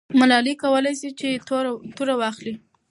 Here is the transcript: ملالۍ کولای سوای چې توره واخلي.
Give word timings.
ملالۍ 0.19 0.53
کولای 0.63 0.93
سوای 1.01 1.11
چې 1.19 1.27
توره 1.97 2.15
واخلي. 2.21 2.53